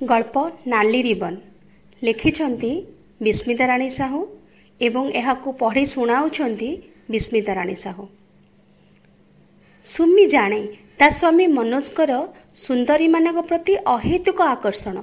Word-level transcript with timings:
ଗଳ୍ପ 0.00 0.36
ନାଲି 0.66 1.00
ରିବନ। 1.02 1.34
ଲେଖିଛନ୍ତି 2.02 2.72
ବିସ୍ମିତା 3.20 3.64
ରାଣୀ 3.66 3.90
ସାହୁ 3.90 4.20
ଏବଂ 4.80 5.04
ଏହାକୁ 5.20 5.48
ପଢ଼ି 5.60 5.84
ଶୁଣାଉଛନ୍ତି 5.94 6.70
ବିସ୍ମିତା 7.10 7.52
ରାଣୀ 7.58 7.76
ସାହୁ। 7.84 8.04
ସୁମି 9.84 10.24
ଜାଣେ 10.26 10.60
ତା 10.98 11.08
ସ୍ୱାମୀ 11.10 11.46
ମନୋଜଙ୍କର 11.58 12.12
ସୁନ୍ଦରୀମାନଙ୍କ 12.64 13.38
ପ୍ରତି 13.48 13.74
ଅହେତୁକ 13.94 14.38
ଆକର୍ଷଣ। 14.54 14.96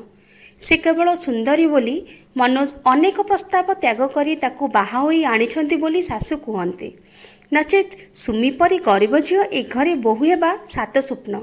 ସେ 0.60 0.76
କେବଳ 0.78 1.08
ସୁନ୍ଦରୀ 1.26 1.66
ବୋଲି 1.68 1.98
ମନୋଜ 2.38 2.70
ଅନେକ 2.92 3.18
ପ୍ରସ୍ତାବ 3.30 3.68
ତ୍ୟାଗ 3.84 4.00
କରି 4.16 4.34
ତାକୁ 4.44 4.64
ବାହା 4.78 5.00
ହୋଇ 5.06 5.20
ଆଣିଛନ୍ତି 5.34 5.76
ବୋଲି 5.84 6.02
ଶାଶୁ 6.10 6.36
କୁହନ୍ତି। 6.46 6.90
ନଚେତ୍ 7.54 7.92
ସୁମି 8.22 8.50
ପରି 8.60 8.78
ଗରିବ 8.88 9.14
ଝିଅ 9.28 9.42
ଏ 9.52 9.62
ଘରେ 9.74 9.94
ବୋହୂ 10.06 10.24
ହେବା 10.32 10.52
ସାତ 10.76 10.96
ସ୍ୱପ୍ନ 11.08 11.34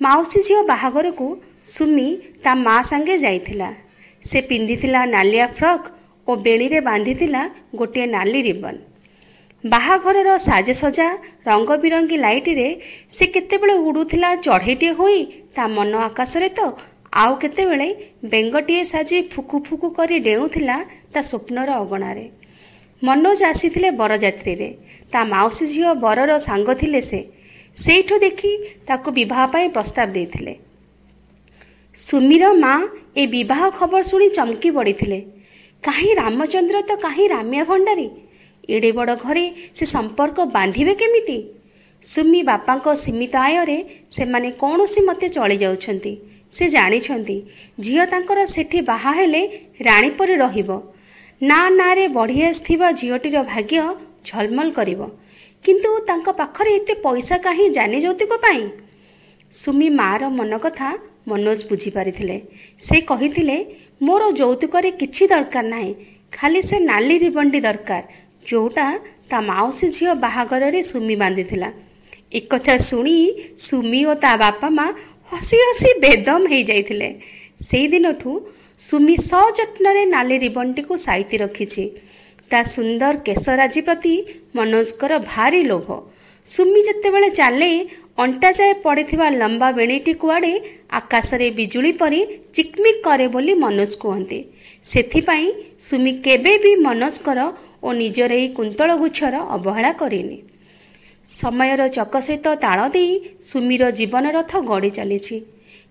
ମାଉସୀ 0.00 0.40
ଝିଅ 0.46 0.60
ବାହାଘରକୁ 0.72 1.26
ସୁମି 1.64 2.08
ତା 2.44 2.52
ମା 2.54 2.76
ସାଙ୍ଗେ 2.82 3.16
ଯାଇଥିଲା। 3.18 3.70
ସେ 4.22 4.38
ପିନ୍ଧିଥିଲା 4.50 5.00
ନାଲିଆ 5.06 5.46
ଫ୍ରକ୍ 5.58 5.86
ଓ 6.28 6.32
ବେଣୀରେ 6.36 6.80
ବାନ୍ଧିଥିଲା 6.88 7.42
ଗୋଟିଏ 7.76 8.06
ନାଲି 8.06 8.40
ରିବନ। 8.48 8.76
ବାହାଘରର 9.64 10.30
ସାଜସଜା 10.48 11.08
ରଙ୍ଗବିରଙ୍ଗୀ 11.46 12.16
ଲାଇଟରେ 12.16 12.68
ସେ 13.16 13.24
କେତେବେଳେ 13.34 13.74
ଉଡ଼ୁଥିଲା 13.88 14.30
ଚଢ଼େଇଟିଏ 14.46 14.92
ହୋଇ 14.92 15.20
ତା 15.54 15.64
ମନ 15.76 15.92
ଆକାଶରେ 16.08 16.48
ତ 16.48 16.60
ଆଉ 17.22 17.32
କେତେବେଳେ 17.42 17.88
ବେଙ୍ଗଟିଏ 18.24 18.82
ସାଜି 18.92 19.18
ଫୁକୁ 19.32 19.56
ଫୁକୁ 19.66 19.88
କରି 19.98 20.16
ଡେଉଁଥିଲା 20.18 20.76
ତା 21.12 21.20
ସ୍ୱପ୍ନର 21.30 21.70
ଅଗଣାରେ। 21.82 22.26
ମନୋଜ 23.02 23.40
ଆସିଥିଲେ 23.44 23.88
ବରଯାତ୍ରୀରେ। 24.00 24.68
ତା 25.12 25.20
ମାଉସୀ 25.24 25.64
ଝିଅ 25.72 25.90
ବରର 26.04 26.30
ସାଙ୍ଗ 26.48 26.68
ଥିଲେ 26.80 27.00
ସେ। 27.10 27.20
ସେଇଠୁ 27.76 28.14
ଦେଖି 28.18 28.52
ତାକୁ 28.86 29.08
ବିବାହ 29.18 29.42
ପାଇଁ 29.52 29.66
ପ୍ରସ୍ତାବ 29.76 30.08
ଦେଇଥିଲେ। 30.12 30.54
ସୁମିର 31.94 32.44
ମା 32.54 32.74
ଏ 33.16 33.24
ବିବାହ 33.26 33.62
ଖବର 33.78 34.02
ଶୁଣି 34.02 34.28
ଚମକି 34.28 34.70
ପଡ଼ିଥିଲେ। 34.76 35.18
କାହିଁ 35.82 36.12
ରାମଚନ୍ଦ୍ର 36.14 36.78
ତ 36.88 36.92
କାହିଁ 37.04 37.26
ରାମିଆ 37.28 37.64
ଭଣ୍ଡାରୀ? 37.64 38.06
ଏଡ଼େ 38.68 38.90
ବଡ଼ 38.98 39.12
ଘରେ 39.24 39.44
ସେ 39.76 39.84
ସମ୍ପର୍କ 39.94 40.38
ବାନ୍ଧିବେ 40.56 40.94
କେମିତି? 41.02 41.38
ସୁମି 42.02 42.40
ବାପାଙ୍କ 42.42 42.86
ସୀମିତ 43.04 43.34
ଆୟରେ 43.48 43.78
ସେମାନେ 44.08 44.48
କୌଣସି 44.62 45.00
ମତେ 45.08 45.26
ଚଳି 45.36 45.56
ଯାଉଛନ୍ତି। 45.64 46.12
ସେ 46.52 46.64
ଜାଣିଛନ୍ତି 46.76 47.36
ଝିଅ 47.84 48.04
ତାଙ୍କର 48.12 48.40
ସେଠି 48.54 48.78
ବାହା 48.90 49.12
ହେଲେ 49.18 49.42
ରାଣୀ 49.86 50.10
ପରି 50.18 50.34
ରହିବ। 50.44 50.70
ନା 51.42 51.60
ନାଁରେ 51.78 52.04
ବଢ଼ି 52.16 52.38
ଆସିଥିବା 52.50 52.88
ଝିଅଟିର 53.00 53.36
ଭାଗ୍ୟ 53.52 53.78
ଝଲମଲ 54.28 54.68
କରିବ। 54.78 55.00
କିନ୍ତୁ 55.64 55.90
ତାଙ୍କ 56.08 56.26
ପାଖରେ 56.40 56.70
ଏତେ 56.78 56.94
ପଇସା 57.04 57.36
କାହିଁ 57.46 57.66
ଜାନି 57.76 57.98
ଯୌତୁକ 58.04 58.32
ପାଇଁ 58.44 58.62
ସୁମି 59.52 59.88
ମାର 60.00 60.22
ମନ 60.38 60.52
କଥା 60.66 60.88
ମନୋଜ 61.28 61.60
ବୁଝିପାରିଥିଲେ। 61.70 62.36
ସେ 62.86 62.96
କହିଥିଲେ 63.10 63.56
ମୋର 64.06 64.22
ଯୌତୁକରେ 64.40 64.90
କିଛି 65.00 65.24
ଦରକାର 65.32 65.66
ନାହିଁ। 65.74 65.92
ଖାଲି 66.32 66.60
ସେ 66.68 66.76
ନାଲି 66.90 67.16
ରିବନଟି 67.24 67.60
ଦରକାର 67.66 68.02
ଯୋଉଟା 68.50 68.86
ତା 69.30 69.38
ମାଉସୀ 69.50 69.86
ଝିଅ 69.96 70.12
ବାହାଘରରେ 70.24 70.80
ସୁମି 70.90 71.16
ବାନ୍ଧିଥିଲା। 71.22 71.68
ଏକଥା 72.38 72.74
ଶୁଣି 72.88 73.16
ସୁମି 73.66 74.00
ଓ 74.10 74.12
ତା 74.24 74.32
ବାପା 74.44 74.68
ମା 74.78 74.86
ହସି 75.30 75.56
ହସି 75.66 75.90
ବେଦମ 76.04 76.40
ହେଇଯାଇଥିଲେ। 76.52 77.08
ସେଇଦିନଠୁ 77.68 78.30
ସୁମି 78.88 79.16
ସଯତ୍ନରେ 79.30 80.02
ନାଲି 80.14 80.36
ରିବନଟିକୁ 80.44 80.94
ସାଇତି 81.06 81.36
ରଖିଛି। 81.44 81.84
ତା 82.50 82.60
ସୁନ୍ଦର 82.74 83.14
କେଶରାଜି 83.26 83.80
ପ୍ରତି 83.86 84.14
ମନୋଜଙ୍କର 84.56 85.12
ଭାରି 85.32 85.62
ଲୋଭ। 85.70 85.88
ସୁମି 86.46 86.80
ଯେତେବେଳେ 86.86 87.28
ଚାଲେ 87.38 87.70
ଅଣ୍ଟା 88.22 88.48
ଯାଏ 88.58 88.72
ପଡ଼ିଥିବା 88.84 89.26
ଲମ୍ବା 89.40 89.68
ବେଣୀଟି 89.78 90.12
କୁଆଡ଼େ 90.22 90.52
ଆକାଶରେ 90.98 91.46
ବିଜୁଳି 91.58 91.92
ପରି 92.00 92.20
ଚିକ୍ମିକ୍ 92.56 93.00
କରେ 93.06 93.26
ବୋଲି 93.34 93.54
ମନୋଜ 93.64 93.92
କୁହନ୍ତି। 94.02 94.38
ସେଥିପାଇଁ 94.90 95.46
ସୁମି 95.88 96.12
କେବେ 96.26 96.54
ବି 96.64 96.72
ମନୋଜଙ୍କର 96.86 97.40
ଓ 97.82 97.88
ନିଜର 98.00 98.32
ଏହି 98.40 98.48
କୁନ୍ତଳ 98.58 98.88
ଗୁଚ୍ଛର 99.02 99.34
ଅବହେଳା 99.56 99.92
କରିନି। 100.02 100.38
ସମୟର 101.26 101.82
ଚକ 101.96 102.14
ସହିତ 102.26 102.46
ତାଳ 102.64 102.78
ଦେଇ 102.94 103.12
ସୁମିର 103.50 103.82
ଜୀବନ 103.98 104.24
ରଥ 104.36 104.52
ଗଡ଼ି 104.70 104.90
ଚାଲିଛି। 104.98 105.36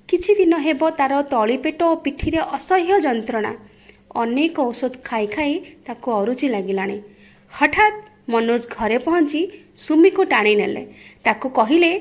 କିଛି 0.09 0.31
ଦିନ 0.39 0.53
ହେବ 0.67 0.81
ତାର 0.99 1.13
ତଳିପେଟ 1.33 1.79
ଓ 1.89 1.93
ପିଠିରେ 2.03 2.39
ଅସହ୍ୟ 2.57 2.95
ଯନ୍ତ୍ରଣା। 3.07 3.53
ଅନେକ 4.21 4.55
ଔଷଧ 4.69 4.93
ଖାଇ 5.09 5.25
ଖାଇ 5.35 5.53
ତାକୁ 5.85 6.07
ଅରୁଚି 6.19 6.47
ଲାଗିଲାଣି। 6.55 6.97
ହଠାତ୍ 7.51 7.97
ମନୋଜ 8.27 8.63
ଘରେ 8.75 8.97
ପହଞ୍ଚି 9.05 9.41
ସୁମିକୁ 9.83 10.21
ଟାଣି 10.31 10.53
ନେଲେ। 10.61 10.83
ତାକୁ 11.25 11.47
କହିଲେ 11.59 11.91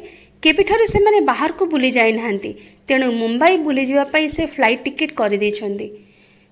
କେବେଠାରୁ 0.42 0.84
ସେମାନେ 0.94 1.19
ବାହାରକୁ 1.31 1.62
ବୁଲି 1.72 1.91
ଯାଇନାହାନ୍ତି। 1.98 2.50
ତେଣୁ 2.88 3.06
ମୁମ୍ବାଇ 3.22 3.54
ବୁଲିଯିବା 3.66 4.04
ପାଇଁ 4.12 4.26
ସେ 4.36 4.44
ଫ୍ଲାଇଟ୍ 4.54 4.82
ଟିକେଟ୍ 4.84 5.12
କରିଦେଇଛନ୍ତି 5.20 5.86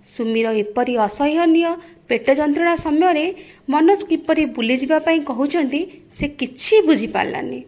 ସୁମିର 0.05 0.47
ଏପରି 0.63 0.95
ଅସହନୀୟ 1.07 1.71
ପେଟ 2.09 2.27
ଯନ୍ତ୍ରଣା 2.41 2.75
ସମୟରେ 2.87 3.27
ମନୋଜ 3.73 4.01
କିପରି 4.11 4.45
ବୁଲିଯିବା 4.57 4.99
ପାଇଁ 5.07 5.19
କହୁଛନ୍ତି 5.31 5.81
ସେ 6.19 6.27
କିଛି 6.41 6.75
ବୁଝିପାରିଲାନି। 6.89 7.61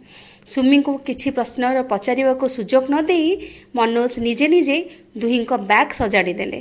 ସୁମିଙ୍କୁ 0.53 0.93
କିଛି 1.07 1.29
ପ୍ରଶ୍ନର 1.37 1.77
ପଚାରିବାକୁ 1.93 2.45
ସୁଯୋଗ 2.57 2.85
ନ 2.93 2.97
ଦେଇ 3.11 3.29
ମନୋଜ 3.77 4.13
ନିଜେ 4.27 4.47
ନିଜେ 4.55 4.77
ଦୁହିଁଙ୍କ 5.21 5.53
ବ୍ୟାଗ୍ 5.71 5.93
ସଜାଡ଼ି 5.99 6.35
ଦେଲେ। 6.41 6.61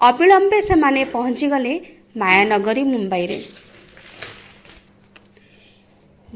ଅବିଳମ୍ବେ 0.00 0.58
ସେମାନେ 0.68 1.00
ପହଞ୍ଚିଗଲେ 1.14 1.72
ମାୟାନଗରୀ 2.22 2.82
ମୁମ୍ବାଇରେ। 2.92 3.38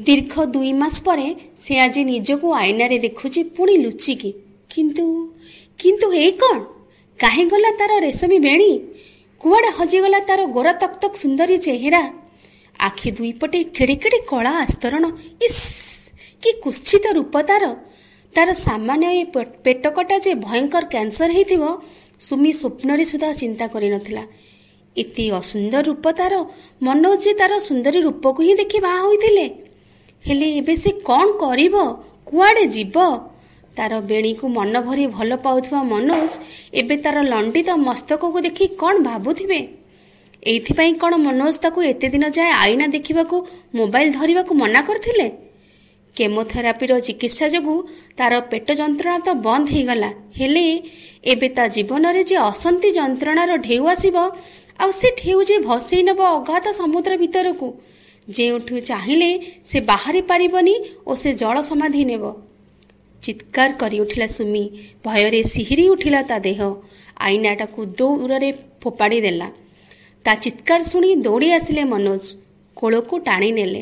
ଦୀର୍ଘ 0.07 0.33
ଦୁଇ 0.53 0.71
ମାସ 0.81 0.95
ପରେ 1.05 1.27
ସେ 1.63 1.73
ଆଜି 1.85 2.01
ନିଜକୁ 2.11 2.47
ଆଇନାରେ 2.61 2.97
ଦେଖୁଛି 3.05 3.41
ପୁଣି 3.55 3.75
ଲୁଚିକି। 3.83 4.31
କିନ୍ତୁ 4.71 5.05
କିନ୍ତୁ 5.79 6.07
ଏଇ 6.21 6.31
କ'ଣ? 6.41 6.55
କାହିଁ 7.19 7.45
ଗଲା 7.51 7.71
ତାର 7.79 7.91
ରେଶମୀ 8.07 8.37
ବେଣୀ? 8.47 8.71
କୁଆଡ଼େ 9.41 9.69
ହଜିଗଲା 9.77 10.19
ତାର 10.29 10.41
ଗୋରା 10.55 10.73
ତକ୍ତକ୍ 10.83 11.15
ସୁନ୍ଦରୀ 11.23 11.57
ଚେହେରା? 11.65 12.03
ଆଖି 12.79 13.09
ଦୁଇପଟେ 13.17 13.59
କେଡ଼େ 13.77 13.95
କେଡ଼େ 14.03 14.19
କଳା 14.31 14.51
ଆସ୍ତରଣ। 14.65 15.03
ଇସ୍ 15.47 15.61
କି 16.43 16.51
କୁଶ୍ଚିତ 16.63 17.05
ରୂପ 17.17 17.35
ତାର। 17.49 17.63
ତାର 18.33 18.49
ସାମାନ୍ୟ 18.67 19.07
ଏ 19.21 19.23
ପେଟ 19.65 19.83
କଟା 19.95 20.15
ଯେ 20.25 20.31
ଭୟଙ୍କର 20.45 20.83
କ୍ୟାନ୍ସର 20.93 21.29
ହେଇଥିବ 21.37 21.63
ସୁମି 22.27 22.51
ସ୍ୱପ୍ନରେ 22.59 23.03
ସୁଦ୍ଧା 23.11 23.29
ଚିନ୍ତା 23.41 23.65
କରିନଥିଲା। 23.73 24.23
ଏତେ 24.95 25.25
ଅସୁନ୍ଦର 25.39 25.83
ରୂପ 25.89 26.05
ତାର 26.19 26.33
ମନୋଜ 26.81 27.19
ଯେ 27.25 27.33
ତାର 27.39 27.51
ସୁନ୍ଦରୀ 27.67 27.99
ରୂପକୁ 28.07 28.39
ହିଁ 28.47 28.53
ଦେଖି 28.61 28.79
ବାହା 28.85 28.99
ହୋଇଥିଲେ। 29.05 29.45
ହେଲେ 30.25 30.47
ଏବେ 30.59 30.73
ସେ 30.83 30.91
କ'ଣ 31.09 31.27
କରିବ? 31.43 31.75
କୁଆଡ଼େ 32.29 32.65
ଯିବ? 32.75 32.95
ତାର 33.77 33.91
ବେଣୀକୁ 34.09 34.45
ମନ 34.57 34.73
ଭରି 34.87 35.05
ଭଲ 35.15 35.31
ପାଉଥିବା 35.45 35.81
ମନୋଜ 35.91 36.31
ଏବେ 36.79 36.95
ତାର 37.03 37.17
ଲଣ୍ଡିତ 37.31 37.69
ମସ୍ତକକୁ 37.87 38.37
ଦେଖି 38.47 38.65
କ'ଣ 38.81 38.95
ଭାବୁଥିବେ? 39.07 39.59
ଏଇଥିପାଇଁ 40.51 40.93
କ'ଣ 41.01 41.13
ମନୋଜ 41.25 41.55
ତାକୁ 41.63 41.79
ଏତେ 41.91 42.07
ଦିନ 42.13 42.25
ଯାଏ 42.37 42.51
ଆଇନା 42.63 42.85
ଦେଖିବାକୁ 42.95 43.35
ମୋବାଇଲ 43.79 44.07
ଧରିବାକୁ 44.17 44.51
ମନା 44.61 44.81
କରିଥିଲେ? 44.87 45.27
କେମୋଥେରାପିର 46.15 46.91
ଚିକିତ୍ସା 47.07 47.47
ଯୋଗୁଁ 47.53 47.77
ତାର 48.19 48.33
ପେଟ 48.51 48.67
ଯନ୍ତ୍ରଣା 48.79 49.19
ତ 49.25 49.29
ବନ୍ଦ 49.45 49.65
ହେଇଗଲା। 49.73 50.09
ହେଲେ 50.39 50.65
ଏବେ 51.31 51.47
ତା 51.55 51.63
ଜୀବନରେ 51.75 52.21
ଯେ 52.29 52.37
ଅସନ୍ତି 52.51 52.89
ଯନ୍ତ୍ରଣାର 52.97 53.51
ଢେଉ 53.67 53.83
ଆସିବ 53.93 54.15
ଆଉ 54.81 54.89
ସେ 54.99 55.07
ଢେଉ 55.21 55.39
ଯେ 55.49 55.55
ଭସେଇ 55.67 56.01
ନେବ 56.07 56.19
ଅଗାଧ 56.37 56.65
ସମୁଦ୍ର 56.79 57.11
ଭିତରକୁ 57.23 57.67
ଯେଉଁଠୁ 58.29 58.79
ଚାହିଁଲେ 58.79 59.29
ସେ 59.65 59.77
ବାହାରି 59.81 60.21
ପାରିବନି 60.21 60.75
ଓ 61.07 61.11
ସେ 61.15 61.33
ଜଳ 61.33 61.55
ସମାଧି 61.61 62.03
ନେବ। 62.05 62.23
ଚିତ୍କାର 63.23 63.69
କରି 63.71 63.99
ଉଠିଲା 63.99 64.27
ସୁମି। 64.27 64.63
ଭୟରେ 65.05 65.41
ସିହିରି 65.43 65.85
ଉଠିଲା 65.89 66.21
ତା 66.21 66.37
ଦେହ। 66.39 66.59
ଆଇନାଟାକୁ 67.17 67.85
ଦୌରରେ 67.85 68.51
ଫୋପାଡ଼ି 68.81 69.19
ଦେଲା। 69.21 69.47
ତା 70.25 70.35
ଚିତ୍କାର 70.35 70.81
ଶୁଣି 70.83 71.15
ଦୌଡ଼ି 71.15 71.49
ଆସିଲେ 71.51 71.83
ମନୋଜ। 71.83 72.23
କୋଳକୁ 72.77 73.15
ଟାଣି 73.19 73.51
ନେଲେ। 73.51 73.81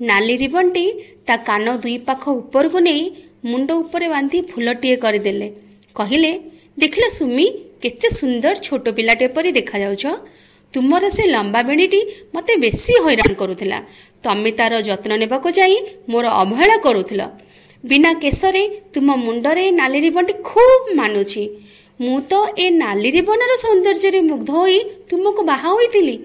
ନାଲି 0.00 0.36
ରିବନଟି 0.36 0.84
ତା 1.26 1.36
କାନ 1.36 1.76
ଦୁଇ 1.76 1.98
ପାଖ 1.98 2.22
ଉପରକୁ 2.30 2.78
ନେଇ 2.78 3.02
ମୁଣ୍ଡ 3.44 3.70
ଉପରେ 3.72 4.06
ବାନ୍ଧି 4.08 4.38
ଫୁଲଟିଏ 4.42 4.96
କରିଦେଲେ। 4.96 5.48
କହିଲେ 5.94 6.32
ଦେଖିଲ 6.78 7.04
ସୁମି 7.08 7.46
କେତେ 7.82 8.08
ସୁନ୍ଦର 8.10 8.54
ଛୋଟ 8.66 8.84
ପିଲାଟେ 8.96 9.26
ପରି 9.28 9.50
ଦେଖାଯାଉଛ। 9.52 10.04
ତୁମର 10.74 11.04
ସେ 11.16 11.24
ଲମ୍ବା 11.34 11.60
ବେଣୀଟି 11.68 12.00
ମୋତେ 12.34 12.52
ବେଶୀ 12.64 12.92
ହଇରାଣ 13.04 13.32
କରୁଥିଲା। 13.40 13.78
ତମେ 14.24 14.50
ତାର 14.58 14.72
ଯତ୍ନ 14.88 15.10
ନେବାକୁ 15.22 15.48
ଯାଇ 15.58 15.76
ମୋର 16.10 16.24
ଅବହେଳା 16.42 16.76
କରୁଥିଲ। 16.86 17.22
ବିନା 17.84 18.10
କେଶରେ 18.22 18.62
ତୁମ 18.94 19.08
ମୁଣ୍ଡରେ 19.24 19.64
ନାଲି 19.80 19.98
ରିବନଟି 20.06 20.34
ଖୁବ୍ 20.48 20.84
ମାନୁଛି। 20.98 21.44
ମୁଁ 22.04 22.18
ତ 22.30 22.32
ଏ 22.64 22.66
ନାଲି 22.82 23.08
ରିବନର 23.16 23.52
ସୌନ୍ଦର୍ଯ୍ୟରେ 23.64 24.20
ମୁଗ୍ଧ 24.30 24.50
ହୋଇ 24.60 24.78
ତୁମକୁ 25.08 25.42
ବାହା 25.50 25.68
ହୋଇଥିଲି। 25.76 26.16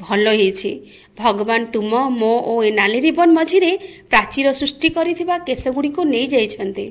ଭଲ 0.00 0.24
ହେଇଛି। 0.38 0.70
ଭଗବାନ 1.18 1.60
ତୁମ 1.74 1.92
ମୋ 2.20 2.32
ଓ 2.50 2.54
ଏ 2.68 2.70
ନାଲି 2.80 2.98
ରିବନ 3.06 3.28
ମଝିରେ 3.38 3.72
ପ୍ରାଚୀର 4.10 4.46
ସୃଷ୍ଟି 4.60 4.88
କରିଥିବା 4.96 5.34
କେଶଗୁଡ଼ିକୁ 5.46 6.00
ନେଇଯାଇଛନ୍ତି 6.12 6.86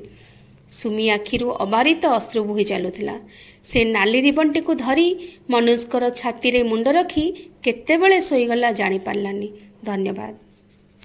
ସୁମି 0.72 1.06
ଆଖିରୁ 1.10 1.48
ଅବାରିତ 1.64 2.02
ଅଶ୍ରୁ 2.18 2.40
ବୋହି 2.48 2.64
ଚାଲୁଥିଲା। 2.64 3.14
ସେ 3.70 3.80
ନାଲି 3.96 4.20
ରିବନଟିକୁ 4.20 4.72
ଧରି 4.84 5.08
ମନୋଜଙ୍କର 5.50 6.04
ଛାତିରେ 6.20 6.60
ମୁଣ୍ଡ 6.62 6.86
ରଖି 6.98 7.24
କେତେବେଳେ 7.64 8.18
ଶୋଇଗଲା 8.28 8.70
ଜାଣିପାରିଲାନି। 8.80 9.48
ଧନ୍ୟବାଦ। 9.84 10.34